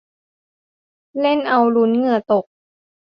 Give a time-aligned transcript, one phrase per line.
[1.19, 2.45] เล่นเอาลุ้นเหงื่อตก